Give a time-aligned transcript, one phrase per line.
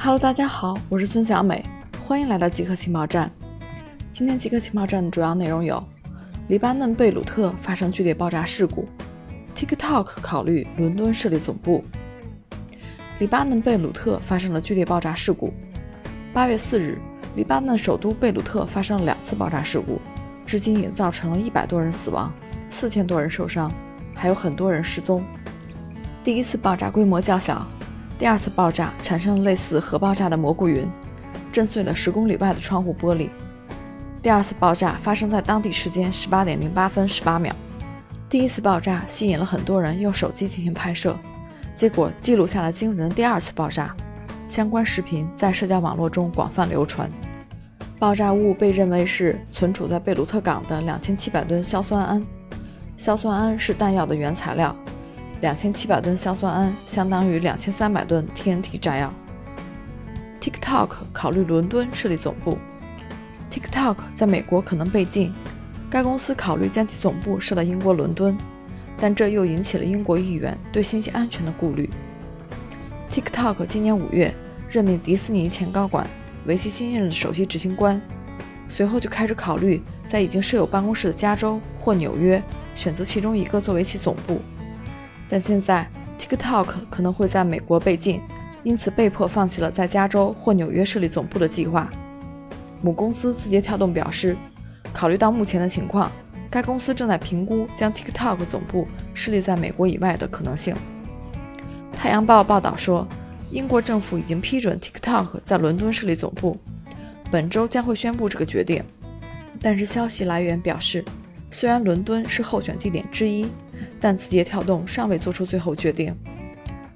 [0.00, 1.60] Hello，大家好，我是孙小美，
[2.00, 3.28] 欢迎来到极客情报站。
[4.12, 5.82] 今天极客情报站的主要内容有：
[6.46, 8.88] 黎巴嫩贝鲁特发生剧烈爆炸事故
[9.56, 11.82] ；TikTok 考虑伦敦设立总部；
[13.18, 15.52] 黎巴嫩贝鲁特发生了剧烈爆炸事故。
[16.32, 16.96] 八月四日，
[17.34, 20.00] 黎巴嫩首都贝鲁特发生了两次爆炸事故，
[20.46, 22.32] 至今已造成了一百多人死亡，
[22.70, 23.68] 四千多人受伤，
[24.14, 25.24] 还有很多人失踪。
[26.22, 27.66] 第一次爆炸规模较小。
[28.18, 30.90] 第二次爆炸产生了类似核爆炸的蘑菇云，
[31.52, 33.28] 震碎了十公里外的窗户玻璃。
[34.20, 37.54] 第二次爆炸发生在当地时间十八点零八分十八秒。
[38.28, 41.16] 第一次爆炸吸引了很多人用手机进行拍摄，
[41.76, 43.94] 结果记录下了惊人的第二次爆炸。
[44.48, 47.08] 相关视频在社交网络中广泛流传。
[48.00, 52.24] 爆炸物被认为是存储在贝鲁特港的两千七百吨硝酸铵。
[52.96, 54.74] 硝酸铵是弹药的原材料。
[55.40, 59.12] 两千七百吨硝酸铵相当于两千三百吨 TNT 炸药。
[60.40, 62.58] TikTok 考虑伦敦设立总部。
[63.50, 65.32] TikTok 在美国可能被禁，
[65.88, 68.36] 该公司考虑将其总部设到英国伦敦，
[68.98, 71.88] 但这又引起了英国议员对信息安全的顾虑。
[73.10, 74.34] TikTok 今年五月
[74.68, 76.06] 任命迪士尼前高管
[76.46, 78.00] 为其新任的首席执行官，
[78.68, 82.42] 随后就开始考虑在已经设有办公室的加州或纽约
[82.74, 84.40] 选择其中一个作为其总部。
[85.28, 85.86] 但现在
[86.18, 88.20] ，TikTok 可能会在美国被禁，
[88.62, 91.90] 因此被迫放弃了在加州或纽约设立总部的计划。
[92.80, 94.36] 母公司字节跳动表示，
[94.92, 96.10] 考虑到目前的情况，
[96.48, 100.74] 该公司正在评估将 TikTok 总部设立在美国以外的可能性。
[101.92, 103.06] 太阳报报道说，
[103.50, 106.56] 英国政府已经批准 TikTok 在伦敦设立总部，
[107.30, 108.82] 本周将会宣布这个决定。
[109.60, 111.04] 但是消息来源表示，
[111.50, 113.46] 虽然伦敦是候选地点之一。
[114.00, 116.14] 但字节跳动尚未做出最后决定。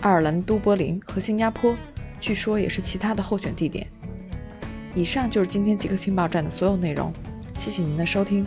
[0.00, 1.74] 爱尔兰都柏林和新加坡，
[2.20, 3.86] 据说也是其他的候选地点。
[4.94, 7.12] 以上就是今天极客情报站的所有内容，
[7.54, 8.46] 谢谢您的收听。